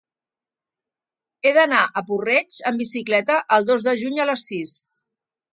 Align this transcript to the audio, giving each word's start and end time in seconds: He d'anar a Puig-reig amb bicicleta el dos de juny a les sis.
He 1.47 1.51
d'anar 1.57 1.83
a 1.85 2.03
Puig-reig 2.09 2.59
amb 2.71 2.83
bicicleta 2.85 3.39
el 3.59 3.71
dos 3.71 3.89
de 3.89 3.97
juny 4.05 4.21
a 4.25 4.31
les 4.31 4.51
sis. 4.53 4.77